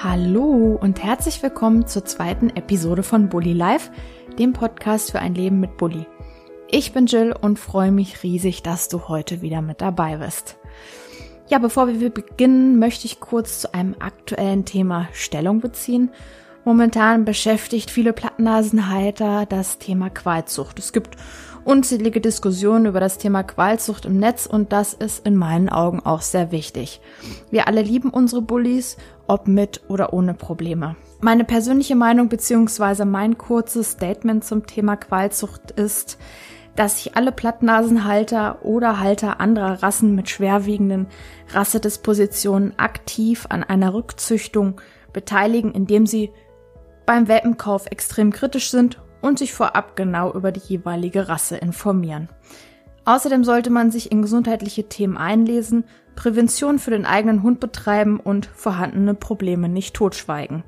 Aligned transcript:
Hallo 0.00 0.78
und 0.80 1.02
herzlich 1.02 1.42
willkommen 1.42 1.88
zur 1.88 2.04
zweiten 2.04 2.50
Episode 2.50 3.02
von 3.02 3.28
Bully 3.28 3.52
Life, 3.52 3.90
dem 4.38 4.52
Podcast 4.52 5.10
für 5.10 5.18
ein 5.18 5.34
Leben 5.34 5.58
mit 5.58 5.76
Bully. 5.76 6.06
Ich 6.68 6.92
bin 6.92 7.06
Jill 7.06 7.32
und 7.32 7.58
freue 7.58 7.90
mich 7.90 8.22
riesig, 8.22 8.62
dass 8.62 8.88
du 8.88 9.08
heute 9.08 9.42
wieder 9.42 9.60
mit 9.60 9.80
dabei 9.80 10.18
bist. 10.18 10.56
Ja, 11.48 11.58
bevor 11.58 11.88
wir 11.88 12.10
beginnen, 12.10 12.78
möchte 12.78 13.06
ich 13.06 13.18
kurz 13.18 13.58
zu 13.58 13.74
einem 13.74 13.96
aktuellen 13.98 14.64
Thema 14.64 15.08
Stellung 15.12 15.58
beziehen. 15.58 16.10
Momentan 16.64 17.24
beschäftigt 17.24 17.90
viele 17.90 18.12
Plattnasenhalter 18.12 19.46
das 19.46 19.78
Thema 19.78 20.10
Qualzucht. 20.10 20.78
Es 20.78 20.92
gibt 20.92 21.16
unzählige 21.64 22.20
Diskussionen 22.20 22.86
über 22.86 23.00
das 23.00 23.18
Thema 23.18 23.42
Qualzucht 23.42 24.04
im 24.04 24.18
Netz 24.18 24.46
und 24.46 24.72
das 24.72 24.94
ist 24.94 25.26
in 25.26 25.34
meinen 25.34 25.68
Augen 25.68 25.98
auch 26.00 26.22
sehr 26.22 26.52
wichtig. 26.52 27.00
Wir 27.50 27.66
alle 27.66 27.82
lieben 27.82 28.10
unsere 28.10 28.42
Bullies, 28.42 28.96
ob 29.28 29.46
mit 29.46 29.82
oder 29.88 30.12
ohne 30.12 30.34
Probleme. 30.34 30.96
Meine 31.20 31.44
persönliche 31.44 31.94
Meinung 31.94 32.28
bzw. 32.28 33.04
mein 33.04 33.38
kurzes 33.38 33.92
Statement 33.92 34.44
zum 34.44 34.66
Thema 34.66 34.96
Qualzucht 34.96 35.70
ist, 35.70 36.18
dass 36.74 36.96
sich 36.96 37.16
alle 37.16 37.32
Plattnasenhalter 37.32 38.64
oder 38.64 39.00
Halter 39.00 39.40
anderer 39.40 39.82
Rassen 39.82 40.14
mit 40.14 40.28
schwerwiegenden 40.28 41.08
Rassedispositionen 41.50 42.78
aktiv 42.78 43.46
an 43.48 43.64
einer 43.64 43.94
Rückzüchtung 43.94 44.80
beteiligen, 45.12 45.72
indem 45.72 46.06
sie 46.06 46.30
beim 47.04 47.26
Welpenkauf 47.26 47.86
extrem 47.86 48.32
kritisch 48.32 48.70
sind 48.70 49.02
und 49.20 49.38
sich 49.40 49.52
vorab 49.52 49.96
genau 49.96 50.32
über 50.32 50.52
die 50.52 50.60
jeweilige 50.60 51.28
Rasse 51.28 51.56
informieren. 51.56 52.28
Außerdem 53.04 53.42
sollte 53.42 53.70
man 53.70 53.90
sich 53.90 54.12
in 54.12 54.22
gesundheitliche 54.22 54.88
Themen 54.88 55.16
einlesen, 55.16 55.84
Prävention 56.18 56.80
für 56.80 56.90
den 56.90 57.06
eigenen 57.06 57.44
Hund 57.44 57.60
betreiben 57.60 58.18
und 58.18 58.46
vorhandene 58.46 59.14
Probleme 59.14 59.68
nicht 59.68 59.94
totschweigen. 59.94 60.64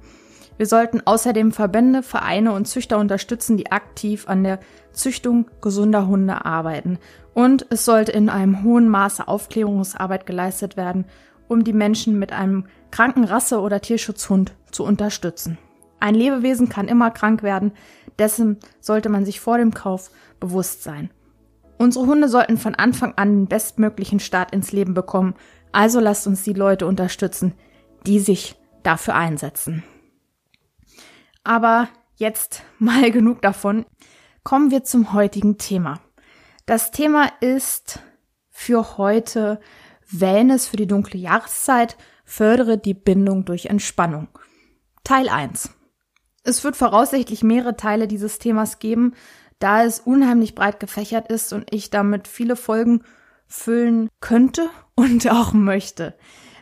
Wir 0.58 0.66
sollten 0.66 1.02
außerdem 1.04 1.50
Verbände, 1.50 2.04
Vereine 2.04 2.52
und 2.52 2.68
Züchter 2.68 2.98
unterstützen, 2.98 3.56
die 3.56 3.72
aktiv 3.72 4.28
an 4.28 4.44
der 4.44 4.60
Züchtung 4.92 5.50
gesunder 5.60 6.06
Hunde 6.06 6.44
arbeiten. 6.44 7.00
Und 7.34 7.66
es 7.68 7.84
sollte 7.84 8.12
in 8.12 8.28
einem 8.28 8.62
hohen 8.62 8.88
Maße 8.88 9.26
Aufklärungsarbeit 9.26 10.24
geleistet 10.24 10.76
werden, 10.76 11.04
um 11.48 11.64
die 11.64 11.72
Menschen 11.72 12.16
mit 12.16 12.32
einem 12.32 12.66
kranken 12.92 13.24
Rasse- 13.24 13.60
oder 13.60 13.80
Tierschutzhund 13.80 14.52
zu 14.70 14.84
unterstützen. 14.84 15.58
Ein 15.98 16.14
Lebewesen 16.14 16.68
kann 16.68 16.86
immer 16.86 17.10
krank 17.10 17.42
werden, 17.42 17.72
dessen 18.20 18.58
sollte 18.80 19.08
man 19.08 19.24
sich 19.24 19.40
vor 19.40 19.58
dem 19.58 19.74
Kauf 19.74 20.12
bewusst 20.38 20.84
sein. 20.84 21.10
Unsere 21.81 22.05
Hunde 22.05 22.28
sollten 22.28 22.59
von 22.59 22.75
Anfang 22.75 23.14
an 23.14 23.31
den 23.31 23.47
bestmöglichen 23.47 24.20
Start 24.20 24.53
ins 24.53 24.70
Leben 24.70 24.92
bekommen, 24.92 25.33
also 25.73 25.98
lasst 25.98 26.27
uns 26.27 26.42
die 26.42 26.53
Leute 26.53 26.86
unterstützen, 26.86 27.55
die 28.05 28.20
sich 28.20 28.55
dafür 28.83 29.14
einsetzen. 29.14 29.83
Aber 31.42 31.89
jetzt 32.17 32.64
mal 32.78 33.11
genug 33.11 33.41
davon. 33.41 33.86
Kommen 34.45 34.70
wir 34.70 34.84
zum 34.84 35.14
heutigen 35.14 35.56
Thema. 35.56 36.01
Das 36.67 36.91
Thema 36.91 37.33
ist 37.41 38.01
für 38.51 38.98
heute 38.98 39.58
Wellness 40.11 40.67
für 40.69 40.77
die 40.77 40.86
dunkle 40.86 41.19
Jahreszeit, 41.19 41.97
fördere 42.27 42.77
die 42.77 42.92
Bindung 42.92 43.47
durch 43.47 43.67
Entspannung. 43.67 44.28
Teil 45.03 45.31
1. 45.31 45.70
Es 46.42 46.62
wird 46.62 46.77
voraussichtlich 46.77 47.42
mehrere 47.42 47.77
Teile 47.77 48.06
dieses 48.06 48.39
Themas 48.39 48.81
geben, 48.81 49.14
da 49.61 49.84
es 49.84 50.00
unheimlich 50.00 50.56
breit 50.56 50.80
gefächert 50.80 51.30
ist 51.30 51.52
und 51.52 51.73
ich 51.73 51.90
damit 51.90 52.27
viele 52.27 52.57
Folgen 52.57 53.05
füllen 53.46 54.08
könnte 54.20 54.68
und 54.96 55.30
auch 55.30 55.52
möchte. 55.52 56.14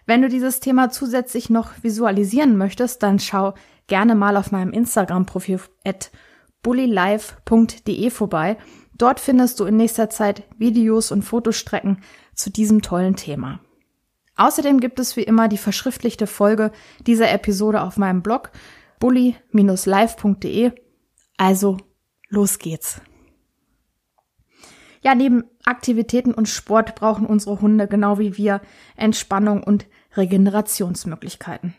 Wenn 0.05 0.23
du 0.23 0.29
dieses 0.29 0.61
Thema 0.61 0.91
zusätzlich 0.91 1.51
noch 1.51 1.83
visualisieren 1.83 2.57
möchtest, 2.57 3.03
dann 3.03 3.19
schau 3.19 3.55
gerne 3.87 4.15
mal 4.15 4.37
auf 4.37 4.53
meinem 4.53 4.73
Instagram-Profil 4.73 5.61
at 5.85 6.11
bullylife.de 6.63 8.11
vorbei. 8.11 8.57
Dort 8.97 9.21
findest 9.21 9.61
du 9.61 9.65
in 9.65 9.77
nächster 9.77 10.11
Zeit 10.11 10.43
Videos 10.59 11.13
und 11.13 11.23
Fotostrecken 11.23 12.03
zu 12.35 12.51
diesem 12.51 12.83
tollen 12.83 13.17
Thema. 13.17 13.61
Außerdem 14.37 14.81
gibt 14.81 14.99
es 14.99 15.17
wie 15.17 15.23
immer 15.23 15.49
die 15.49 15.59
verschriftlichte 15.59 16.27
Folge 16.27 16.73
dieser 17.07 17.31
Episode 17.31 17.83
auf 17.83 17.97
meinem 17.97 18.23
Blog 18.23 18.51
bully-live.de. 19.01 20.73
Also, 21.37 21.77
los 22.29 22.59
geht's. 22.59 23.01
Ja, 25.01 25.15
neben 25.15 25.45
Aktivitäten 25.65 26.35
und 26.35 26.49
Sport 26.49 26.95
brauchen 26.95 27.27
unsere 27.27 27.61
Hunde 27.61 27.87
genau 27.87 28.19
wie 28.19 28.37
wir 28.37 28.61
Entspannung 28.97 29.63
und 29.63 29.87
Regenerationsmöglichkeiten. 30.17 31.75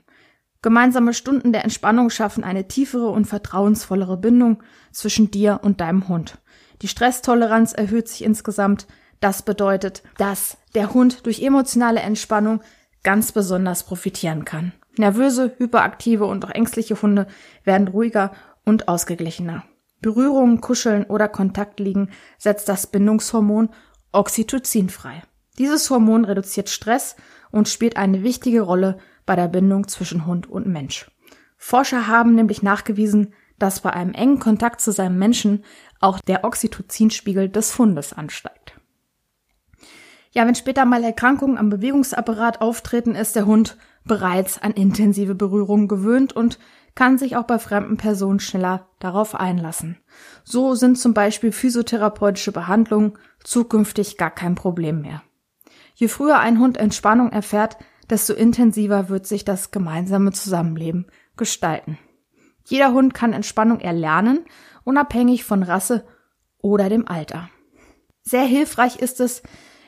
Gemeinsame 0.61 1.13
Stunden 1.13 1.53
der 1.53 1.63
Entspannung 1.63 2.09
schaffen 2.09 2.43
eine 2.43 2.67
tiefere 2.67 3.09
und 3.09 3.25
vertrauensvollere 3.25 4.17
Bindung 4.17 4.61
zwischen 4.91 5.31
dir 5.31 5.59
und 5.63 5.79
deinem 5.79 6.07
Hund. 6.07 6.37
Die 6.81 6.87
Stresstoleranz 6.87 7.73
erhöht 7.73 8.09
sich 8.09 8.23
insgesamt. 8.23 8.87
Das 9.21 9.41
bedeutet, 9.41 10.03
dass 10.17 10.57
der 10.75 10.93
Hund 10.93 11.25
durch 11.25 11.41
emotionale 11.41 12.01
Entspannung 12.01 12.61
ganz 13.03 13.31
besonders 13.31 13.83
profitieren 13.83 14.43
kann. 14.45 14.73
Nervöse, 14.97 15.53
hyperaktive 15.57 16.25
und 16.25 16.43
auch 16.45 16.51
ängstliche 16.51 17.01
Hunde 17.01 17.27
werden 17.63 17.87
ruhiger 17.87 18.33
und 18.65 18.87
ausgeglichener. 18.89 19.63
Berührungen, 20.01 20.61
Kuscheln 20.61 21.05
oder 21.05 21.27
Kontakt 21.27 21.79
liegen 21.79 22.09
setzt 22.37 22.69
das 22.69 22.87
Bindungshormon 22.87 23.69
Oxytocin 24.11 24.89
frei. 24.89 25.21
Dieses 25.57 25.89
Hormon 25.89 26.25
reduziert 26.25 26.69
Stress 26.69 27.15
und 27.51 27.67
spielt 27.67 27.97
eine 27.97 28.23
wichtige 28.23 28.61
Rolle 28.61 28.97
bei 29.25 29.35
der 29.35 29.49
Bindung 29.49 29.87
zwischen 29.87 30.25
Hund 30.25 30.49
und 30.49 30.67
Mensch. 30.67 31.11
Forscher 31.57 32.07
haben 32.07 32.33
nämlich 32.33 32.63
nachgewiesen, 32.63 33.33
dass 33.59 33.81
bei 33.81 33.91
einem 33.91 34.13
engen 34.13 34.39
Kontakt 34.39 34.79
zu 34.79 34.91
seinem 34.91 35.19
Menschen 35.19 35.65
auch 35.99 36.21
der 36.21 36.45
Oxytocinspiegel 36.45 37.49
des 37.49 37.77
Hundes 37.77 38.13
ansteigt. 38.13 38.79
Ja, 40.31 40.47
wenn 40.47 40.55
später 40.55 40.85
mal 40.85 41.03
Erkrankungen 41.03 41.57
am 41.57 41.69
Bewegungsapparat 41.69 42.61
auftreten, 42.61 43.15
ist 43.15 43.35
der 43.35 43.45
Hund 43.45 43.77
bereits 44.05 44.61
an 44.61 44.71
intensive 44.71 45.35
Berührungen 45.35 45.87
gewöhnt 45.87 46.33
und 46.33 46.59
kann 46.95 47.17
sich 47.17 47.35
auch 47.35 47.43
bei 47.43 47.59
fremden 47.59 47.97
Personen 47.97 48.39
schneller 48.39 48.87
darauf 48.99 49.35
einlassen. 49.35 49.97
So 50.43 50.75
sind 50.75 50.97
zum 50.97 51.13
Beispiel 51.13 51.51
physiotherapeutische 51.51 52.51
Behandlungen 52.51 53.17
zukünftig 53.43 54.17
gar 54.17 54.31
kein 54.31 54.55
Problem 54.55 55.01
mehr. 55.01 55.21
Je 55.95 56.07
früher 56.07 56.39
ein 56.39 56.59
Hund 56.59 56.77
Entspannung 56.77 57.31
erfährt, 57.31 57.77
desto 58.09 58.33
intensiver 58.33 59.09
wird 59.09 59.27
sich 59.27 59.45
das 59.45 59.71
gemeinsame 59.71 60.31
Zusammenleben 60.31 61.07
gestalten. 61.37 61.97
Jeder 62.65 62.93
Hund 62.93 63.13
kann 63.13 63.33
Entspannung 63.33 63.79
erlernen, 63.79 64.45
unabhängig 64.83 65.43
von 65.43 65.63
Rasse 65.63 66.05
oder 66.59 66.89
dem 66.89 67.07
Alter. 67.07 67.49
Sehr 68.21 68.43
hilfreich 68.43 68.97
ist 68.97 69.19
es, 69.19 69.41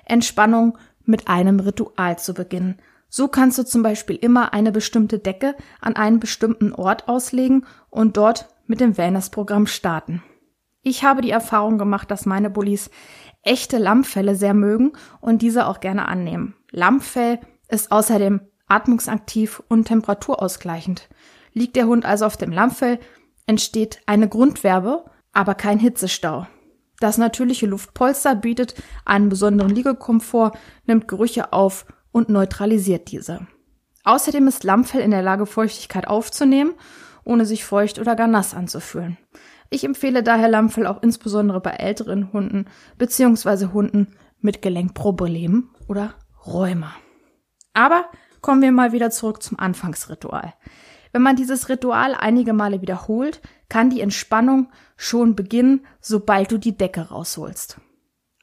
Entspannung 0.05 0.77
mit 1.05 1.27
einem 1.27 1.59
Ritual 1.59 2.17
zu 2.17 2.33
beginnen. 2.33 2.81
So 3.13 3.27
kannst 3.27 3.57
du 3.57 3.65
zum 3.65 3.83
Beispiel 3.83 4.15
immer 4.15 4.53
eine 4.53 4.71
bestimmte 4.71 5.19
Decke 5.19 5.57
an 5.81 5.97
einen 5.97 6.21
bestimmten 6.21 6.71
Ort 6.71 7.09
auslegen 7.09 7.65
und 7.89 8.15
dort 8.15 8.47
mit 8.67 8.79
dem 8.79 8.97
Wellness-Programm 8.97 9.67
starten. 9.67 10.23
Ich 10.81 11.03
habe 11.03 11.21
die 11.21 11.29
Erfahrung 11.29 11.77
gemacht, 11.77 12.09
dass 12.09 12.25
meine 12.25 12.49
Bullies 12.49 12.89
echte 13.43 13.79
Lammfelle 13.79 14.35
sehr 14.35 14.53
mögen 14.53 14.93
und 15.19 15.41
diese 15.41 15.67
auch 15.67 15.81
gerne 15.81 16.07
annehmen. 16.07 16.55
Lammfell 16.71 17.41
ist 17.67 17.91
außerdem 17.91 18.39
atmungsaktiv 18.69 19.61
und 19.67 19.89
temperaturausgleichend. 19.89 21.09
Liegt 21.51 21.75
der 21.75 21.87
Hund 21.87 22.05
also 22.05 22.25
auf 22.25 22.37
dem 22.37 22.53
Lammfell, 22.53 22.97
entsteht 23.45 23.99
eine 24.05 24.29
Grundwerbe, 24.29 25.03
aber 25.33 25.55
kein 25.55 25.79
Hitzestau. 25.79 26.47
Das 27.01 27.17
natürliche 27.17 27.65
Luftpolster 27.65 28.35
bietet 28.35 28.75
einen 29.03 29.27
besonderen 29.27 29.75
Liegekomfort, 29.75 30.53
nimmt 30.85 31.09
Gerüche 31.09 31.51
auf 31.51 31.85
und 32.11 32.29
neutralisiert 32.29 33.11
diese. 33.11 33.47
Außerdem 34.03 34.47
ist 34.47 34.63
Lammfell 34.63 35.01
in 35.01 35.11
der 35.11 35.21
Lage, 35.21 35.45
Feuchtigkeit 35.45 36.07
aufzunehmen, 36.07 36.73
ohne 37.23 37.45
sich 37.45 37.63
feucht 37.63 37.99
oder 37.99 38.15
gar 38.15 38.27
nass 38.27 38.53
anzufühlen. 38.53 39.17
Ich 39.69 39.83
empfehle 39.83 40.23
daher 40.23 40.49
Lammfell 40.49 40.87
auch 40.87 41.01
insbesondere 41.01 41.61
bei 41.61 41.71
älteren 41.71 42.33
Hunden 42.33 42.65
bzw. 42.97 43.67
Hunden 43.67 44.15
mit 44.39 44.61
Gelenkproblemen 44.61 45.69
oder 45.87 46.15
Rheuma. 46.45 46.93
Aber 47.73 48.05
kommen 48.41 48.61
wir 48.61 48.71
mal 48.71 48.91
wieder 48.91 49.11
zurück 49.11 49.41
zum 49.41 49.59
Anfangsritual. 49.59 50.53
Wenn 51.13 51.21
man 51.21 51.35
dieses 51.35 51.69
Ritual 51.69 52.15
einige 52.15 52.53
Male 52.53 52.81
wiederholt, 52.81 53.41
kann 53.69 53.89
die 53.89 54.01
Entspannung 54.01 54.71
schon 54.97 55.35
beginnen, 55.35 55.85
sobald 55.99 56.51
du 56.51 56.57
die 56.57 56.77
Decke 56.77 57.09
rausholst. 57.09 57.79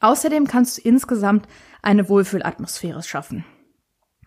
Außerdem 0.00 0.46
kannst 0.46 0.78
du 0.78 0.82
insgesamt 0.82 1.48
eine 1.82 2.08
Wohlfühlatmosphäre 2.08 3.02
schaffen. 3.02 3.44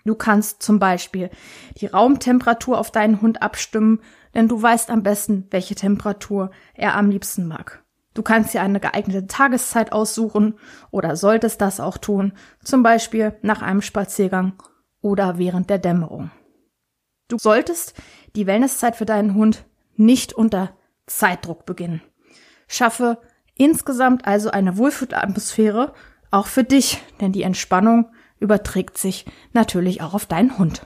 Du 0.05 0.15
kannst 0.15 0.63
zum 0.63 0.79
Beispiel 0.79 1.29
die 1.77 1.87
Raumtemperatur 1.87 2.79
auf 2.79 2.91
deinen 2.91 3.21
Hund 3.21 3.41
abstimmen, 3.41 3.99
denn 4.33 4.47
du 4.47 4.61
weißt 4.61 4.89
am 4.89 5.03
besten, 5.03 5.47
welche 5.51 5.75
Temperatur 5.75 6.51
er 6.73 6.95
am 6.95 7.09
liebsten 7.09 7.47
mag. 7.47 7.83
Du 8.13 8.23
kannst 8.23 8.53
dir 8.53 8.61
eine 8.61 8.79
geeignete 8.79 9.27
Tageszeit 9.27 9.93
aussuchen 9.93 10.55
oder 10.89 11.15
solltest 11.15 11.61
das 11.61 11.79
auch 11.79 11.97
tun, 11.97 12.33
zum 12.63 12.83
Beispiel 12.83 13.35
nach 13.41 13.61
einem 13.61 13.81
Spaziergang 13.81 14.53
oder 15.01 15.37
während 15.37 15.69
der 15.69 15.77
Dämmerung. 15.77 16.31
Du 17.29 17.37
solltest 17.37 17.93
die 18.35 18.47
Wellnesszeit 18.47 18.97
für 18.97 19.05
deinen 19.05 19.33
Hund 19.35 19.63
nicht 19.95 20.33
unter 20.33 20.71
Zeitdruck 21.05 21.65
beginnen. 21.65 22.01
Schaffe 22.67 23.19
insgesamt 23.55 24.27
also 24.27 24.51
eine 24.51 24.77
Wohlfühlatmosphäre 24.77 25.93
auch 26.31 26.47
für 26.47 26.63
dich, 26.63 27.01
denn 27.19 27.31
die 27.31 27.43
Entspannung 27.43 28.11
überträgt 28.41 28.97
sich 28.97 29.25
natürlich 29.53 30.01
auch 30.01 30.13
auf 30.13 30.25
deinen 30.25 30.57
Hund. 30.57 30.85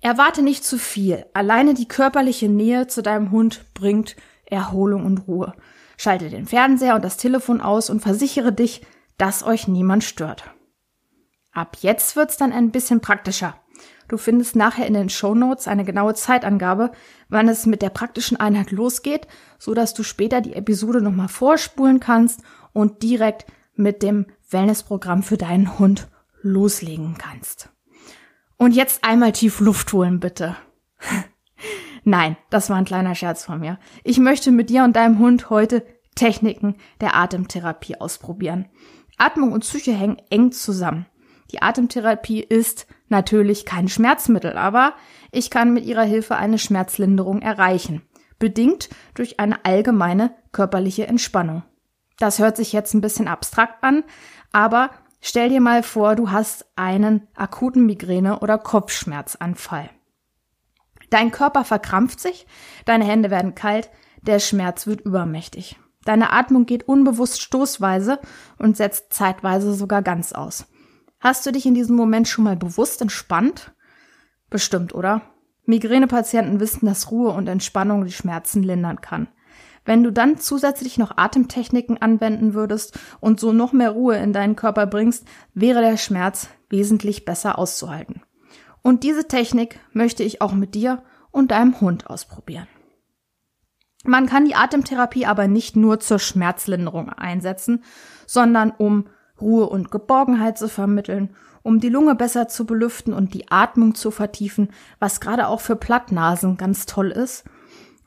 Erwarte 0.00 0.42
nicht 0.42 0.64
zu 0.64 0.78
viel. 0.78 1.26
Alleine 1.34 1.74
die 1.74 1.86
körperliche 1.86 2.48
Nähe 2.48 2.86
zu 2.86 3.02
deinem 3.02 3.30
Hund 3.30 3.66
bringt 3.74 4.16
Erholung 4.46 5.04
und 5.04 5.28
Ruhe. 5.28 5.54
Schalte 5.98 6.30
den 6.30 6.46
Fernseher 6.46 6.94
und 6.94 7.04
das 7.04 7.18
Telefon 7.18 7.60
aus 7.60 7.90
und 7.90 8.00
versichere 8.00 8.52
dich, 8.52 8.80
dass 9.18 9.42
euch 9.42 9.68
niemand 9.68 10.02
stört. 10.02 10.44
Ab 11.52 11.76
jetzt 11.80 12.16
wird's 12.16 12.38
dann 12.38 12.52
ein 12.52 12.70
bisschen 12.70 13.00
praktischer. 13.00 13.60
Du 14.08 14.16
findest 14.16 14.56
nachher 14.56 14.86
in 14.86 14.94
den 14.94 15.10
Show 15.10 15.34
Notes 15.34 15.68
eine 15.68 15.84
genaue 15.84 16.14
Zeitangabe, 16.14 16.90
wann 17.28 17.48
es 17.48 17.66
mit 17.66 17.82
der 17.82 17.90
praktischen 17.90 18.38
Einheit 18.38 18.70
losgeht, 18.70 19.28
so 19.58 19.74
dass 19.74 19.92
du 19.94 20.02
später 20.02 20.40
die 20.40 20.54
Episode 20.54 21.02
nochmal 21.02 21.28
vorspulen 21.28 22.00
kannst 22.00 22.40
und 22.72 23.02
direkt 23.02 23.46
mit 23.74 24.02
dem 24.02 24.26
Wellnessprogramm 24.52 25.22
für 25.22 25.36
deinen 25.36 25.78
Hund 25.78 26.08
loslegen 26.42 27.16
kannst. 27.18 27.70
Und 28.56 28.72
jetzt 28.72 29.04
einmal 29.04 29.32
tief 29.32 29.60
Luft 29.60 29.92
holen, 29.92 30.20
bitte. 30.20 30.56
Nein, 32.04 32.36
das 32.50 32.70
war 32.70 32.76
ein 32.76 32.84
kleiner 32.84 33.14
Scherz 33.14 33.44
von 33.44 33.60
mir. 33.60 33.78
Ich 34.04 34.18
möchte 34.18 34.50
mit 34.50 34.70
dir 34.70 34.84
und 34.84 34.96
deinem 34.96 35.18
Hund 35.18 35.50
heute 35.50 35.84
Techniken 36.14 36.76
der 37.00 37.16
Atemtherapie 37.16 38.00
ausprobieren. 38.00 38.68
Atmung 39.18 39.52
und 39.52 39.60
Psyche 39.60 39.92
hängen 39.92 40.20
eng 40.30 40.52
zusammen. 40.52 41.06
Die 41.50 41.62
Atemtherapie 41.62 42.40
ist 42.40 42.86
natürlich 43.08 43.66
kein 43.66 43.88
Schmerzmittel, 43.88 44.56
aber 44.56 44.94
ich 45.32 45.50
kann 45.50 45.72
mit 45.72 45.84
ihrer 45.84 46.04
Hilfe 46.04 46.36
eine 46.36 46.58
Schmerzlinderung 46.58 47.42
erreichen, 47.42 48.02
bedingt 48.38 48.88
durch 49.14 49.40
eine 49.40 49.64
allgemeine 49.64 50.34
körperliche 50.52 51.06
Entspannung. 51.06 51.62
Das 52.20 52.38
hört 52.38 52.56
sich 52.56 52.72
jetzt 52.72 52.94
ein 52.94 53.00
bisschen 53.00 53.26
abstrakt 53.26 53.82
an, 53.82 54.04
aber 54.52 54.90
stell 55.22 55.48
dir 55.48 55.60
mal 55.60 55.82
vor, 55.82 56.14
du 56.14 56.30
hast 56.30 56.66
einen 56.76 57.26
akuten 57.34 57.86
Migräne- 57.86 58.40
oder 58.40 58.58
Kopfschmerzanfall. 58.58 59.88
Dein 61.08 61.30
Körper 61.32 61.64
verkrampft 61.64 62.20
sich, 62.20 62.46
deine 62.84 63.06
Hände 63.06 63.30
werden 63.30 63.54
kalt, 63.54 63.90
der 64.20 64.38
Schmerz 64.38 64.86
wird 64.86 65.00
übermächtig. 65.00 65.78
Deine 66.04 66.30
Atmung 66.30 66.66
geht 66.66 66.86
unbewusst 66.86 67.40
stoßweise 67.40 68.20
und 68.58 68.76
setzt 68.76 69.14
zeitweise 69.14 69.72
sogar 69.72 70.02
ganz 70.02 70.32
aus. 70.32 70.66
Hast 71.20 71.46
du 71.46 71.52
dich 71.52 71.64
in 71.64 71.74
diesem 71.74 71.96
Moment 71.96 72.28
schon 72.28 72.44
mal 72.44 72.56
bewusst 72.56 73.00
entspannt? 73.00 73.72
Bestimmt, 74.50 74.94
oder? 74.94 75.22
Migränepatienten 75.64 76.60
wissen, 76.60 76.84
dass 76.84 77.10
Ruhe 77.10 77.30
und 77.30 77.48
Entspannung 77.48 78.04
die 78.04 78.12
Schmerzen 78.12 78.62
lindern 78.62 79.00
kann. 79.00 79.28
Wenn 79.90 80.04
du 80.04 80.12
dann 80.12 80.38
zusätzlich 80.38 80.98
noch 80.98 81.16
Atemtechniken 81.16 82.00
anwenden 82.00 82.54
würdest 82.54 82.96
und 83.18 83.40
so 83.40 83.52
noch 83.52 83.72
mehr 83.72 83.90
Ruhe 83.90 84.14
in 84.18 84.32
deinen 84.32 84.54
Körper 84.54 84.86
bringst, 84.86 85.26
wäre 85.52 85.80
der 85.80 85.96
Schmerz 85.96 86.46
wesentlich 86.68 87.24
besser 87.24 87.58
auszuhalten. 87.58 88.22
Und 88.82 89.02
diese 89.02 89.26
Technik 89.26 89.80
möchte 89.92 90.22
ich 90.22 90.42
auch 90.42 90.52
mit 90.52 90.76
dir 90.76 91.02
und 91.32 91.50
deinem 91.50 91.80
Hund 91.80 92.06
ausprobieren. 92.06 92.68
Man 94.04 94.26
kann 94.26 94.44
die 94.44 94.54
Atemtherapie 94.54 95.26
aber 95.26 95.48
nicht 95.48 95.74
nur 95.74 95.98
zur 95.98 96.20
Schmerzlinderung 96.20 97.08
einsetzen, 97.08 97.82
sondern 98.28 98.70
um 98.70 99.08
Ruhe 99.40 99.68
und 99.68 99.90
Geborgenheit 99.90 100.56
zu 100.56 100.68
vermitteln, 100.68 101.34
um 101.64 101.80
die 101.80 101.88
Lunge 101.88 102.14
besser 102.14 102.46
zu 102.46 102.64
belüften 102.64 103.12
und 103.12 103.34
die 103.34 103.50
Atmung 103.50 103.96
zu 103.96 104.12
vertiefen, 104.12 104.68
was 105.00 105.20
gerade 105.20 105.48
auch 105.48 105.60
für 105.60 105.74
Plattnasen 105.74 106.56
ganz 106.58 106.86
toll 106.86 107.10
ist, 107.10 107.42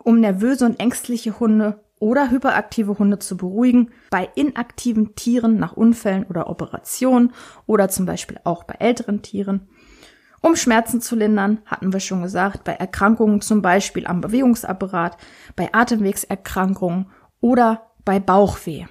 um 0.04 0.20
nervöse 0.20 0.66
und 0.66 0.80
ängstliche 0.80 1.40
Hunde 1.40 1.84
oder 2.00 2.32
hyperaktive 2.32 3.00
Hunde 3.00 3.20
zu 3.20 3.38
beruhigen, 3.38 3.92
bei 4.10 4.30
inaktiven 4.36 5.16
Tieren 5.16 5.58
nach 5.58 5.74
Unfällen 5.74 6.26
oder 6.26 6.50
Operationen 6.50 7.34
oder 7.66 7.88
zum 7.90 8.06
Beispiel 8.06 8.40
auch 8.44 8.66
bei 8.66 8.76
älteren 8.80 9.22
Tieren. 9.22 9.70
Um 10.42 10.58
Schmerzen 10.58 11.00
zu 11.00 11.16
lindern, 11.16 11.60
hatten 11.66 11.94
wir 11.94 12.02
schon 12.02 12.22
gesagt, 12.22 12.66
bei 12.66 12.74
Erkrankungen 12.74 13.40
zum 13.40 13.62
Beispiel 13.62 14.06
am 14.06 14.20
Bewegungsapparat, 14.20 15.16
bei 15.56 15.74
Atemwegserkrankungen 15.74 17.10
oder 17.40 17.94
bei 18.04 18.20
Bauchweh. 18.20 18.86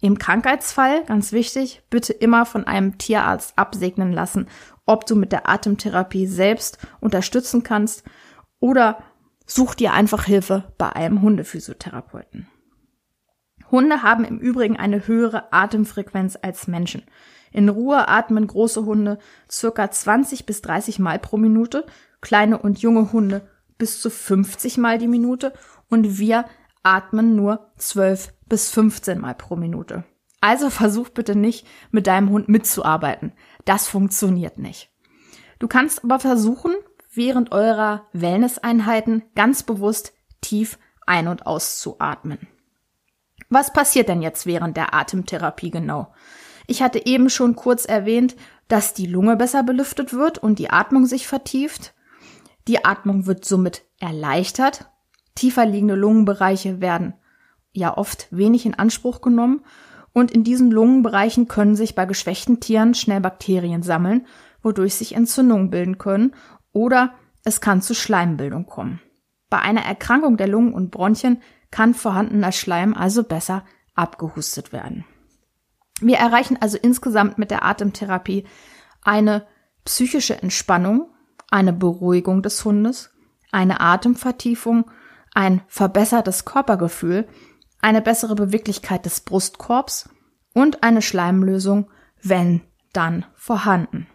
Im 0.00 0.16
Krankheitsfall, 0.18 1.04
ganz 1.04 1.32
wichtig, 1.32 1.82
bitte 1.90 2.14
immer 2.14 2.46
von 2.46 2.66
einem 2.66 2.96
Tierarzt 2.96 3.58
absegnen 3.58 4.12
lassen, 4.12 4.48
ob 4.86 5.04
du 5.04 5.16
mit 5.16 5.32
der 5.32 5.48
Atemtherapie 5.48 6.26
selbst 6.26 6.78
unterstützen 7.00 7.62
kannst 7.62 8.04
oder 8.58 8.98
such 9.46 9.74
dir 9.74 9.92
einfach 9.92 10.24
Hilfe 10.24 10.72
bei 10.78 10.94
einem 10.94 11.22
Hundephysiotherapeuten. 11.22 12.48
Hunde 13.70 14.02
haben 14.02 14.24
im 14.24 14.38
Übrigen 14.38 14.76
eine 14.76 15.06
höhere 15.06 15.52
Atemfrequenz 15.52 16.38
als 16.40 16.66
Menschen. 16.66 17.02
In 17.50 17.68
Ruhe 17.68 18.08
atmen 18.08 18.46
große 18.46 18.84
Hunde 18.84 19.18
circa 19.50 19.90
20 19.90 20.46
bis 20.46 20.62
30 20.62 20.98
Mal 20.98 21.18
pro 21.18 21.36
Minute, 21.36 21.86
kleine 22.20 22.58
und 22.58 22.80
junge 22.80 23.12
Hunde 23.12 23.48
bis 23.78 24.00
zu 24.00 24.10
50 24.10 24.78
Mal 24.78 24.98
die 24.98 25.08
Minute 25.08 25.52
und 25.88 26.18
wir 26.18 26.46
atmen 26.82 27.36
nur 27.36 27.72
12 27.78 28.32
bis 28.46 28.70
15 28.70 29.20
Mal 29.20 29.34
pro 29.34 29.56
Minute. 29.56 30.04
Also 30.40 30.68
versuch 30.68 31.08
bitte 31.08 31.36
nicht, 31.36 31.66
mit 31.90 32.06
deinem 32.06 32.30
Hund 32.30 32.48
mitzuarbeiten. 32.48 33.32
Das 33.64 33.88
funktioniert 33.88 34.58
nicht. 34.58 34.90
Du 35.58 35.68
kannst 35.68 36.04
aber 36.04 36.18
versuchen, 36.18 36.74
während 37.16 37.52
eurer 37.52 38.06
Wellnesseinheiten 38.12 39.22
ganz 39.34 39.62
bewusst 39.62 40.12
tief 40.40 40.78
ein- 41.06 41.28
und 41.28 41.46
auszuatmen. 41.46 42.38
Was 43.48 43.72
passiert 43.72 44.08
denn 44.08 44.22
jetzt 44.22 44.46
während 44.46 44.76
der 44.76 44.94
Atemtherapie 44.94 45.70
genau? 45.70 46.12
Ich 46.66 46.82
hatte 46.82 47.04
eben 47.04 47.28
schon 47.28 47.56
kurz 47.56 47.84
erwähnt, 47.84 48.36
dass 48.68 48.94
die 48.94 49.06
Lunge 49.06 49.36
besser 49.36 49.62
belüftet 49.62 50.12
wird 50.12 50.38
und 50.38 50.58
die 50.58 50.70
Atmung 50.70 51.06
sich 51.06 51.26
vertieft. 51.26 51.94
Die 52.66 52.84
Atmung 52.84 53.26
wird 53.26 53.44
somit 53.44 53.82
erleichtert. 54.00 54.90
Tiefer 55.34 55.66
liegende 55.66 55.94
Lungenbereiche 55.94 56.80
werden 56.80 57.14
ja 57.72 57.96
oft 57.96 58.28
wenig 58.30 58.64
in 58.64 58.74
Anspruch 58.74 59.20
genommen 59.20 59.62
und 60.12 60.30
in 60.30 60.44
diesen 60.44 60.70
Lungenbereichen 60.70 61.48
können 61.48 61.76
sich 61.76 61.94
bei 61.94 62.06
geschwächten 62.06 62.60
Tieren 62.60 62.94
schnell 62.94 63.20
Bakterien 63.20 63.82
sammeln, 63.82 64.26
wodurch 64.62 64.94
sich 64.94 65.14
Entzündungen 65.14 65.70
bilden 65.70 65.98
können 65.98 66.34
oder 66.74 67.14
es 67.44 67.62
kann 67.62 67.80
zu 67.80 67.94
Schleimbildung 67.94 68.66
kommen. 68.66 69.00
Bei 69.48 69.60
einer 69.60 69.82
Erkrankung 69.82 70.36
der 70.36 70.48
Lungen 70.48 70.74
und 70.74 70.90
Bronchien 70.90 71.40
kann 71.70 71.94
vorhandener 71.94 72.52
Schleim 72.52 72.92
also 72.92 73.24
besser 73.24 73.64
abgehustet 73.94 74.72
werden. 74.72 75.06
Wir 76.00 76.18
erreichen 76.18 76.58
also 76.60 76.76
insgesamt 76.76 77.38
mit 77.38 77.50
der 77.50 77.64
Atemtherapie 77.64 78.46
eine 79.00 79.46
psychische 79.86 80.42
Entspannung, 80.42 81.10
eine 81.50 81.72
Beruhigung 81.72 82.42
des 82.42 82.62
Hundes, 82.62 83.10
eine 83.52 83.80
Atemvertiefung, 83.80 84.90
ein 85.32 85.62
verbessertes 85.68 86.44
Körpergefühl 86.44 87.26
eine 87.84 88.00
bessere 88.00 88.34
Beweglichkeit 88.34 89.04
des 89.04 89.20
Brustkorbs 89.20 90.08
und 90.54 90.82
eine 90.82 91.02
Schleimlösung, 91.02 91.90
wenn 92.22 92.62
dann 92.94 93.26
vorhanden. 93.34 94.06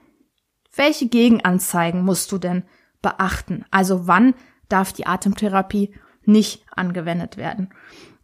Welche 0.79 1.09
Gegenanzeigen 1.09 2.05
musst 2.05 2.31
du 2.31 2.37
denn 2.37 2.63
beachten? 3.01 3.65
Also 3.69 4.07
wann 4.07 4.33
darf 4.69 4.93
die 4.93 5.05
Atemtherapie 5.05 5.93
nicht 6.23 6.63
angewendet 6.73 7.35
werden? 7.35 7.73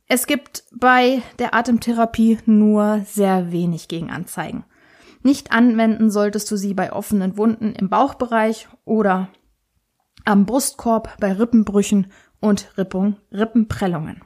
Es 0.07 0.25
gibt 0.25 0.63
bei 0.73 1.21
der 1.37 1.53
Atemtherapie 1.53 2.37
nur 2.45 3.01
sehr 3.05 3.51
wenig 3.51 3.89
Gegenanzeigen. 3.89 4.63
Nicht 5.21 5.51
anwenden 5.51 6.09
solltest 6.09 6.49
du 6.49 6.55
sie 6.55 6.73
bei 6.73 6.93
offenen 6.93 7.35
Wunden 7.35 7.73
im 7.73 7.89
Bauchbereich 7.89 8.69
oder 8.85 9.27
am 10.23 10.45
Brustkorb 10.45 11.17
bei 11.19 11.33
Rippenbrüchen 11.33 12.09
und 12.39 12.77
Rippung, 12.77 13.17
Rippenprellungen. 13.33 14.21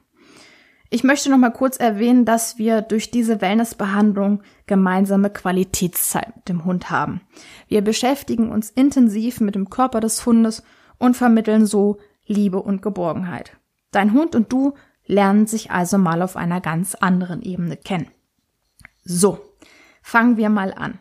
Ich 0.92 1.04
möchte 1.04 1.30
noch 1.30 1.38
mal 1.38 1.52
kurz 1.52 1.78
erwähnen, 1.78 2.26
dass 2.26 2.58
wir 2.58 2.82
durch 2.82 3.12
diese 3.12 3.42
Wellnessbehandlung 3.42 4.42
gemeinsame 4.66 5.30
Qualitätszeit 5.30 6.36
mit 6.36 6.50
dem 6.50 6.66
Hund 6.66 6.90
haben. 6.90 7.22
Wir 7.68 7.84
beschäftigen 7.84 8.50
uns 8.50 8.72
intensiv 8.72 9.40
mit 9.40 9.54
dem 9.54 9.70
Körper 9.70 10.00
des 10.00 10.26
Hundes 10.26 10.64
und 10.98 11.16
vermitteln 11.16 11.68
so 11.68 12.00
Liebe 12.26 12.60
und 12.62 12.82
Geborgenheit. 12.82 13.58
Dein 13.92 14.14
Hund 14.14 14.36
und 14.36 14.52
du 14.52 14.74
lernen 15.06 15.46
sich 15.46 15.70
also 15.70 16.00
mal 16.00 16.24
auf 16.24 16.36
einer 16.36 16.60
ganz 16.60 16.96
anderen 16.96 17.44
Ebene 17.44 17.78
kennen. 17.78 18.10
So, 19.04 19.40
fangen 20.02 20.38
wir 20.38 20.50
mal 20.50 20.74
an. 20.74 21.00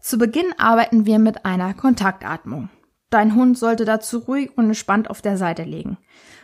Zu 0.00 0.18
Beginn 0.18 0.54
arbeiten 0.58 1.06
wir 1.06 1.18
mit 1.18 1.44
einer 1.44 1.74
Kontaktatmung. 1.74 2.68
Dein 3.10 3.34
Hund 3.34 3.58
sollte 3.58 3.84
dazu 3.84 4.18
ruhig 4.18 4.56
und 4.56 4.66
entspannt 4.66 5.10
auf 5.10 5.20
der 5.20 5.36
Seite 5.36 5.64
liegen. 5.64 5.98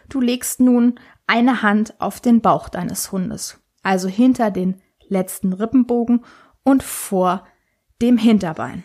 Du 0.08 0.20
legst 0.20 0.60
nun 0.60 0.98
eine 1.26 1.62
Hand 1.62 2.00
auf 2.00 2.20
den 2.20 2.40
Bauch 2.40 2.68
deines 2.68 3.12
Hundes, 3.12 3.60
also 3.82 4.08
hinter 4.08 4.50
den 4.50 4.80
letzten 5.08 5.52
Rippenbogen 5.52 6.24
und 6.62 6.82
vor 6.82 7.46
dem 8.00 8.18
Hinterbein. 8.18 8.84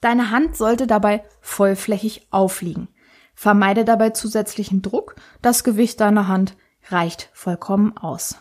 Deine 0.00 0.30
Hand 0.30 0.56
sollte 0.56 0.86
dabei 0.86 1.24
vollflächig 1.40 2.28
aufliegen. 2.30 2.88
Vermeide 3.34 3.84
dabei 3.84 4.10
zusätzlichen 4.10 4.82
Druck, 4.82 5.16
das 5.42 5.64
Gewicht 5.64 6.00
deiner 6.00 6.28
Hand 6.28 6.56
reicht 6.88 7.30
vollkommen 7.32 7.96
aus. 7.96 8.36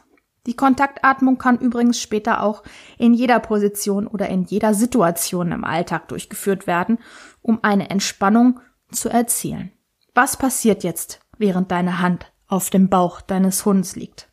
Die 0.46 0.55
Kontaktatmung 0.55 1.38
kann 1.38 1.60
übrigens 1.60 2.00
später 2.00 2.41
auch 2.41 2.63
in 2.98 3.13
jeder 3.13 3.39
Position 3.39 4.07
oder 4.07 4.29
in 4.29 4.46
jeder 4.46 4.74
Situation 4.74 5.51
im 5.51 5.65
Alltag 5.65 6.07
durchgeführt 6.07 6.67
werden, 6.67 7.00
um 7.41 7.60
eine 7.63 7.89
Entspannung 7.89 8.62
zu 8.91 9.10
erzielen. 9.10 9.72
Was 10.15 10.38
passiert 10.38 10.84
jetzt, 10.84 11.19
während 11.39 11.72
deine 11.72 12.00
Hand 12.01 12.32
auf 12.48 12.70
dem 12.70 12.89
Bauch 12.89 13.22
deines 13.22 13.65
Hundes 13.65 13.96
liegt? 13.96 14.29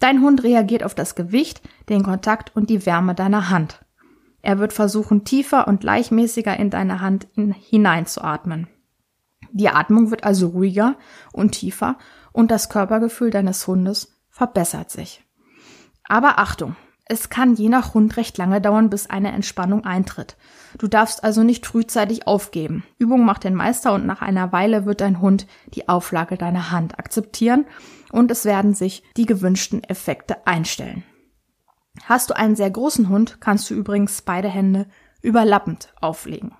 Dein 0.00 0.22
Hund 0.22 0.42
reagiert 0.42 0.82
auf 0.82 0.94
das 0.94 1.14
Gewicht, 1.14 1.62
den 1.88 2.02
Kontakt 2.02 2.54
und 2.54 2.70
die 2.70 2.84
Wärme 2.84 3.14
deiner 3.14 3.50
Hand. 3.50 3.84
Er 4.42 4.58
wird 4.58 4.72
versuchen, 4.72 5.24
tiefer 5.24 5.66
und 5.66 5.80
gleichmäßiger 5.80 6.56
in 6.58 6.68
deine 6.68 7.00
Hand 7.00 7.28
hineinzuatmen. 7.34 8.68
Die 9.52 9.68
Atmung 9.68 10.10
wird 10.10 10.24
also 10.24 10.48
ruhiger 10.48 10.96
und 11.32 11.52
tiefer 11.52 11.96
und 12.32 12.50
das 12.50 12.68
Körpergefühl 12.68 13.30
deines 13.30 13.66
Hundes 13.66 14.20
verbessert 14.28 14.90
sich. 14.90 15.24
Aber 16.06 16.38
Achtung, 16.38 16.76
es 17.06 17.28
kann 17.28 17.54
je 17.54 17.68
nach 17.68 17.92
Hund 17.92 18.16
recht 18.16 18.38
lange 18.38 18.60
dauern, 18.60 18.88
bis 18.88 19.08
eine 19.08 19.32
Entspannung 19.32 19.84
eintritt. 19.84 20.36
Du 20.78 20.88
darfst 20.88 21.22
also 21.22 21.42
nicht 21.42 21.66
frühzeitig 21.66 22.26
aufgeben. 22.26 22.84
Übung 22.98 23.24
macht 23.24 23.44
den 23.44 23.54
Meister 23.54 23.92
und 23.92 24.06
nach 24.06 24.22
einer 24.22 24.52
Weile 24.52 24.86
wird 24.86 25.02
dein 25.02 25.20
Hund 25.20 25.46
die 25.74 25.88
Auflage 25.88 26.38
deiner 26.38 26.70
Hand 26.70 26.98
akzeptieren 26.98 27.66
und 28.10 28.30
es 28.30 28.46
werden 28.46 28.74
sich 28.74 29.02
die 29.16 29.26
gewünschten 29.26 29.84
Effekte 29.84 30.46
einstellen. 30.46 31.04
Hast 32.04 32.30
du 32.30 32.36
einen 32.36 32.56
sehr 32.56 32.70
großen 32.70 33.08
Hund, 33.08 33.38
kannst 33.40 33.68
du 33.68 33.74
übrigens 33.74 34.22
beide 34.22 34.48
Hände 34.48 34.86
überlappend 35.20 35.92
auflegen. 36.00 36.52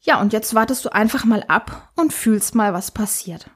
Ja, 0.00 0.20
und 0.20 0.32
jetzt 0.32 0.54
wartest 0.54 0.84
du 0.84 0.92
einfach 0.92 1.24
mal 1.24 1.44
ab 1.46 1.90
und 1.94 2.12
fühlst 2.12 2.54
mal, 2.54 2.72
was 2.72 2.90
passiert. 2.90 3.50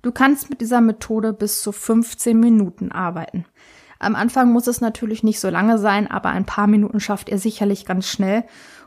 Du 0.00 0.12
kannst 0.12 0.48
mit 0.48 0.60
dieser 0.60 0.80
Methode 0.80 1.32
bis 1.32 1.60
zu 1.60 1.72
15 1.72 2.38
Minuten 2.38 2.90
arbeiten. 2.92 3.44
Am 4.04 4.16
Anfang 4.16 4.52
muss 4.52 4.66
es 4.66 4.80
natürlich 4.80 5.22
nicht 5.22 5.40
so 5.40 5.48
lange 5.48 5.78
sein, 5.78 6.10
aber 6.10 6.28
ein 6.28 6.44
paar 6.44 6.66
Minuten 6.66 7.00
schafft 7.00 7.30
ihr 7.30 7.38
sicherlich 7.38 7.86
ganz 7.86 8.06
schnell 8.06 8.44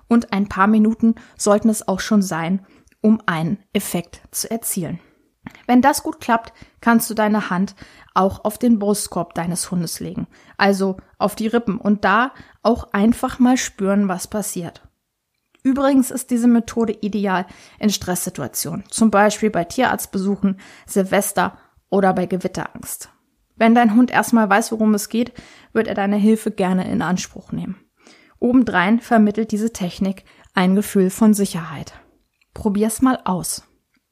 und 0.08 0.32
ein 0.32 0.48
paar 0.48 0.68
Minuten 0.68 1.16
sollten 1.38 1.70
es 1.70 1.88
auch 1.88 2.00
schon 2.00 2.22
sein, 2.22 2.66
um 3.02 3.22
einen 3.26 3.58
Effekt 3.74 4.22
zu 4.32 4.50
erzielen. 4.50 5.00
Wenn 5.66 5.82
das 5.82 6.04
gut 6.04 6.20
klappt, 6.20 6.54
kannst 6.82 7.10
du 7.10 7.14
deine 7.14 7.50
Hand 7.50 7.76
auch 8.14 8.46
auf 8.46 8.58
den 8.58 8.80
Brustkorb 8.80 9.34
deines 9.34 9.72
Hundes 9.72 10.00
legen, 10.00 10.28
also 10.58 10.98
auf 11.18 11.36
die 11.36 11.48
Rippen 11.48 11.80
und 11.80 12.06
da 12.06 12.32
auch 12.62 12.94
einfach 12.94 13.40
mal 13.40 13.58
spüren, 13.58 14.08
was 14.08 14.28
passiert. 14.28 14.88
Übrigens 15.64 16.12
ist 16.12 16.32
diese 16.32 16.48
Methode 16.48 16.94
ideal 17.02 17.46
in 17.80 17.90
Stresssituationen, 17.90 18.84
zum 18.90 19.10
Beispiel 19.10 19.50
bei 19.50 19.64
Tierarztbesuchen, 19.64 20.60
Silvester 20.86 21.58
oder 21.90 22.14
bei 22.14 22.26
Gewitterangst. 22.26 23.10
Wenn 23.58 23.76
dein 23.76 23.96
Hund 23.96 24.12
erstmal 24.12 24.50
weiß, 24.50 24.72
worum 24.72 24.94
es 24.94 25.10
geht, 25.10 25.34
wird 25.74 25.88
er 25.88 25.96
deine 25.96 26.18
Hilfe 26.18 26.52
gerne 26.52 26.90
in 26.90 27.02
Anspruch 27.02 27.52
nehmen. 27.52 27.76
Obendrein 28.40 29.00
vermittelt 29.00 29.52
diese 29.52 29.74
Technik 29.74 30.24
ein 30.54 30.76
Gefühl 30.76 31.10
von 31.10 31.34
Sicherheit. 31.34 31.94
Probier's 32.54 33.02
mal 33.02 33.20
aus. 33.26 33.64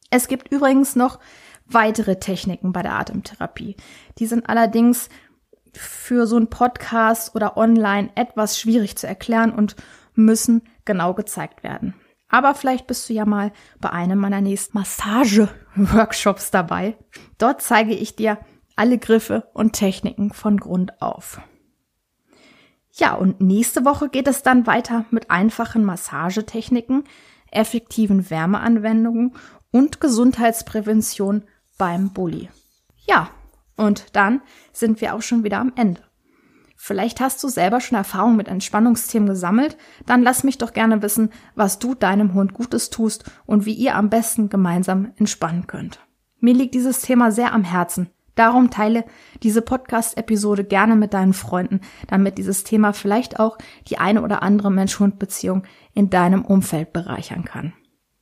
Es 0.09 0.27
gibt 0.27 0.51
übrigens 0.51 0.95
noch 0.95 1.19
weitere 1.65 2.19
Techniken 2.19 2.71
bei 2.71 2.81
der 2.81 2.93
Atemtherapie. 2.93 3.75
Die 4.19 4.25
sind 4.25 4.49
allerdings 4.49 5.09
für 5.73 6.25
so 6.25 6.37
einen 6.37 6.49
Podcast 6.49 7.35
oder 7.35 7.57
online 7.57 8.09
etwas 8.15 8.59
schwierig 8.59 8.97
zu 8.97 9.07
erklären 9.07 9.51
und 9.51 9.75
müssen 10.13 10.61
genau 10.85 11.13
gezeigt 11.13 11.63
werden. 11.63 11.95
Aber 12.29 12.55
vielleicht 12.55 12.87
bist 12.87 13.09
du 13.09 13.13
ja 13.13 13.25
mal 13.25 13.51
bei 13.79 13.89
einem 13.91 14.19
meiner 14.19 14.41
nächsten 14.41 14.77
Massage-Workshops 14.77 16.51
dabei. 16.51 16.97
Dort 17.37 17.61
zeige 17.61 17.93
ich 17.93 18.15
dir 18.15 18.39
alle 18.75 18.98
Griffe 18.98 19.50
und 19.53 19.74
Techniken 19.74 20.32
von 20.34 20.58
Grund 20.58 21.01
auf. 21.01 21.41
Ja, 22.91 23.13
und 23.13 23.41
nächste 23.41 23.84
Woche 23.84 24.10
geht 24.10 24.27
es 24.27 24.41
dann 24.41 24.67
weiter 24.67 25.05
mit 25.12 25.29
einfachen 25.29 25.84
Massagetechniken, 25.84 27.03
effektiven 27.51 28.29
Wärmeanwendungen 28.29 29.36
und 29.72 30.00
Gesundheitsprävention 30.00 31.44
beim 31.77 32.13
Bulli. 32.13 32.50
Ja, 33.05 33.29
und 33.75 34.15
dann 34.15 34.41
sind 34.72 35.01
wir 35.01 35.13
auch 35.13 35.22
schon 35.22 35.44
wieder 35.44 35.60
am 35.60 35.74
Ende. 35.75 36.01
Vielleicht 36.77 37.20
hast 37.20 37.44
du 37.44 37.50
selber 37.50 37.82
schon 37.82 37.98
Erfahrung 37.98 38.36
mit 38.36 38.48
Entspannungsthemen 38.48 39.27
gesammelt, 39.27 39.77
dann 40.05 40.24
lass 40.24 40.44
mich 40.44 40.58
doch 40.58 40.72
gerne 40.72 41.01
wissen, 41.01 41.32
was 41.55 41.79
du 41.79 41.96
deinem 41.96 42.34
Hund 42.34 42.53
Gutes 42.53 42.89
tust 42.89 43.29
und 43.46 43.65
wie 43.65 43.74
ihr 43.74 43.96
am 43.96 44.10
besten 44.10 44.50
gemeinsam 44.50 45.12
entspannen 45.17 45.67
könnt. 45.67 46.00
Mir 46.39 46.53
liegt 46.53 46.75
dieses 46.75 47.01
Thema 47.01 47.32
sehr 47.32 47.53
am 47.53 47.63
Herzen 47.63 48.10
Darum 48.35 48.69
teile 48.69 49.05
diese 49.43 49.61
Podcast-Episode 49.61 50.63
gerne 50.63 50.95
mit 50.95 51.13
deinen 51.13 51.33
Freunden, 51.33 51.81
damit 52.07 52.37
dieses 52.37 52.63
Thema 52.63 52.93
vielleicht 52.93 53.39
auch 53.39 53.57
die 53.87 53.97
eine 53.97 54.21
oder 54.21 54.43
andere 54.43 54.71
Mensch-Hund-Beziehung 54.71 55.63
in 55.93 56.09
deinem 56.09 56.45
Umfeld 56.45 56.93
bereichern 56.93 57.45
kann. 57.45 57.73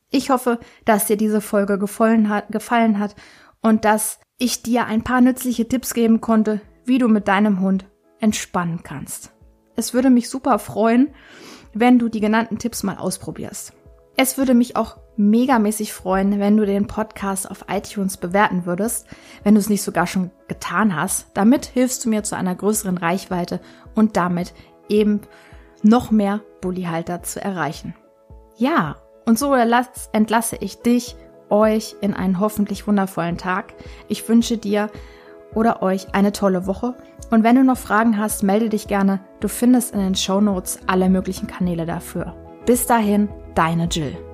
Ich 0.10 0.30
hoffe, 0.30 0.60
dass 0.86 1.06
dir 1.06 1.18
diese 1.18 1.42
Folge 1.42 1.80
gefallen 1.80 2.30
hat, 2.30 3.16
und 3.64 3.86
dass 3.86 4.20
ich 4.38 4.62
dir 4.62 4.86
ein 4.86 5.04
paar 5.04 5.22
nützliche 5.22 5.68
Tipps 5.68 5.94
geben 5.94 6.22
konnte, 6.22 6.62
wie 6.86 7.00
du 7.00 7.08
mit 7.08 7.28
deinem 7.28 7.62
Hund 7.62 7.86
entspannen 8.20 8.84
kannst. 8.84 9.32
Es 9.76 9.94
würde 9.94 10.10
mich 10.10 10.30
super 10.30 10.60
freuen, 10.60 11.10
wenn 11.74 11.98
du 11.98 12.10
die 12.10 12.20
genannten 12.20 12.60
Tipps 12.60 12.84
mal 12.84 12.98
ausprobierst. 12.98 13.74
Es 14.16 14.38
würde 14.38 14.54
mich 14.54 14.76
auch 14.76 14.98
megamäßig 15.18 15.94
freuen, 15.94 16.40
wenn 16.40 16.58
du 16.58 16.66
den 16.66 16.88
Podcast 16.88 17.50
auf 17.50 17.66
iTunes 17.68 18.18
bewerten 18.18 18.66
würdest, 18.66 19.08
wenn 19.44 19.56
du 19.56 19.60
es 19.60 19.70
nicht 19.70 19.82
sogar 19.82 20.08
schon 20.08 20.32
getan 20.48 20.96
hast. 20.96 21.28
Damit 21.34 21.66
hilfst 21.66 22.06
du 22.06 22.10
mir 22.10 22.24
zu 22.24 22.36
einer 22.36 22.56
größeren 22.56 22.98
Reichweite 22.98 23.60
und 23.96 24.16
damit 24.18 24.54
eben 24.88 25.22
noch 25.82 26.12
mehr 26.12 26.42
Bullyhalter 26.62 27.24
zu 27.24 27.44
erreichen. 27.44 27.96
Ja, 28.56 28.98
und 29.26 29.40
so 29.40 29.54
entlasse 29.54 30.58
ich 30.60 30.82
dich, 30.82 31.16
euch 31.50 31.96
in 32.02 32.14
einen 32.14 32.40
hoffentlich 32.40 32.88
wundervollen 32.88 33.38
Tag. 33.38 33.74
Ich 34.08 34.28
wünsche 34.30 34.58
dir 34.58 34.90
oder 35.54 35.82
euch 35.82 36.14
eine 36.14 36.32
tolle 36.32 36.66
Woche. 36.68 36.96
Und 37.30 37.44
wenn 37.44 37.56
du 37.56 37.64
noch 37.64 37.78
Fragen 37.78 38.18
hast, 38.18 38.44
melde 38.44 38.70
dich 38.70 38.88
gerne. 38.88 39.22
Du 39.40 39.48
findest 39.48 39.94
in 39.94 40.00
den 40.00 40.16
Show 40.16 40.42
Notes 40.42 40.80
alle 40.88 41.10
möglichen 41.10 41.48
Kanäle 41.48 41.86
dafür. 41.86 42.36
Bis 42.66 42.86
dahin, 42.86 43.30
deine 43.56 43.88
Jill. 43.88 44.33